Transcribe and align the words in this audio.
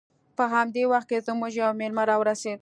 په 0.37 0.43
همدې 0.53 0.83
وخت 0.91 1.07
کې 1.11 1.23
زموږ 1.27 1.51
یو 1.61 1.69
میلمه 1.79 2.03
راورسید 2.09 2.59